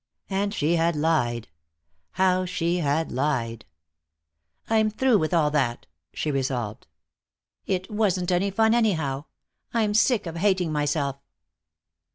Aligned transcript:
And 0.31 0.51
she 0.51 0.77
had 0.77 0.95
lied. 0.95 1.47
How 2.13 2.43
she 2.47 2.77
had 2.77 3.11
lied! 3.11 3.65
"I'm 4.67 4.89
through 4.89 5.19
with 5.19 5.31
all 5.31 5.51
that," 5.51 5.85
she 6.11 6.31
resolved. 6.31 6.87
"It 7.67 7.91
wasn't 7.91 8.31
any 8.31 8.49
fun 8.49 8.73
anyhow. 8.73 9.25
I'm 9.75 9.93
sick 9.93 10.25
of 10.25 10.37
hating 10.37 10.71
myself." 10.71 11.17